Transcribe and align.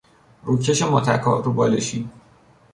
روکش 0.43 0.83
متکا، 0.83 1.39
روبالشی 1.41 2.09